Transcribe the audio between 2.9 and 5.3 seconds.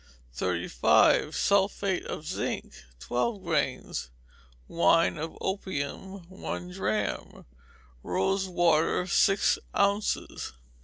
twelve grains; wine